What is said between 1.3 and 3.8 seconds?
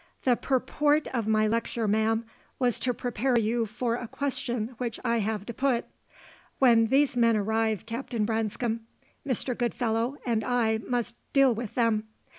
lecture, ma'am, was to prepare you